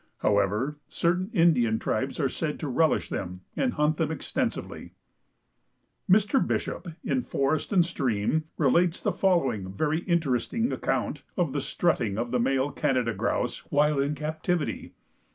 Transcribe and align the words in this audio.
However, 0.21 0.79
certain 0.87 1.29
Indian 1.31 1.77
tribes 1.77 2.19
are 2.19 2.27
said 2.27 2.59
to 2.59 2.67
relish 2.67 3.07
them 3.09 3.41
and 3.55 3.73
hunt 3.73 3.97
them 3.97 4.09
extensively. 4.09 4.93
Mr. 6.09 6.43
Bishop, 6.43 6.87
in 7.03 7.21
"Forest 7.21 7.71
and 7.71 7.85
Stream," 7.85 8.45
relates 8.57 8.99
the 8.99 9.11
following 9.11 9.71
very 9.71 9.99
interesting 10.05 10.71
account 10.71 11.21
of 11.37 11.53
the 11.53 11.61
strutting 11.61 12.17
of 12.17 12.31
the 12.31 12.39
male 12.39 12.71
Canada 12.71 13.13
Grouse 13.13 13.59
while 13.71 13.99
in 13.99 14.15
captivity. 14.15 14.93